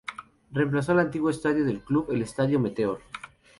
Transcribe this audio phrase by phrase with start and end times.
[0.51, 3.01] Reemplazó al antiguo estadio del club, el estadio Meteor.